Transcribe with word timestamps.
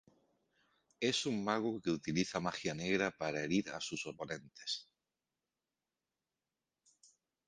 Es 0.99 1.27
un 1.27 1.43
mago 1.43 1.79
que 1.79 1.91
utiliza 1.91 2.39
magia 2.39 2.73
negra 2.73 3.11
para 3.11 3.43
herir 3.43 3.69
a 3.69 3.79
sus 3.79 4.03
oponentes. 4.07 4.87